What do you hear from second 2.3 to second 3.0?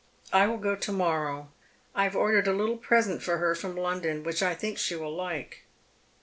a httle